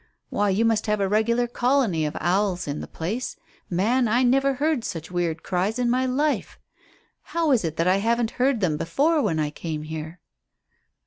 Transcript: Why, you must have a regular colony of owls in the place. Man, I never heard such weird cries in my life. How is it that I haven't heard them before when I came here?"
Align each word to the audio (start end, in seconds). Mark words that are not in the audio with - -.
Why, 0.29 0.49
you 0.49 0.65
must 0.65 0.87
have 0.87 0.99
a 0.99 1.07
regular 1.07 1.45
colony 1.45 2.07
of 2.07 2.17
owls 2.19 2.67
in 2.67 2.79
the 2.81 2.87
place. 2.87 3.35
Man, 3.69 4.07
I 4.07 4.23
never 4.23 4.55
heard 4.55 4.83
such 4.83 5.11
weird 5.11 5.43
cries 5.43 5.77
in 5.77 5.91
my 5.91 6.07
life. 6.07 6.57
How 7.37 7.51
is 7.51 7.63
it 7.63 7.75
that 7.75 7.87
I 7.87 7.97
haven't 7.97 8.31
heard 8.41 8.61
them 8.61 8.77
before 8.77 9.21
when 9.21 9.37
I 9.37 9.51
came 9.51 9.83
here?" 9.83 10.19